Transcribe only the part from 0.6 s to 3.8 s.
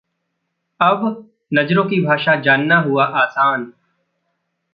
अब नजरों की भाषा जानना हुआ आसान...